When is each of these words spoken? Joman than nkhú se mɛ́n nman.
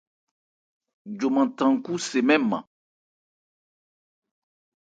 Joman 1.19 1.47
than 1.57 1.71
nkhú 1.75 1.93
se 2.07 2.19
mɛ́n 2.27 2.41
nman. 2.43 2.63